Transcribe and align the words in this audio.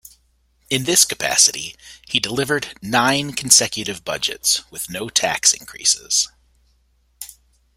In 0.71 0.85
this 0.85 1.05
capacity, 1.05 1.75
he 2.07 2.19
delivered 2.19 2.75
nine 2.81 3.33
consecutive 3.33 4.03
budgets 4.03 4.63
with 4.71 4.89
no 4.89 5.09
tax 5.09 5.53
increases. 5.53 6.27